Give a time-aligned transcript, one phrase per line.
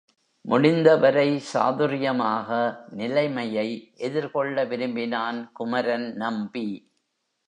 [0.45, 2.49] முடிந்தவரை சாதுர்யமாக
[2.91, 3.67] நிலைமையை
[3.97, 6.67] எதிர்கொள்ள விரும்பினான் குமரன் நம்பி.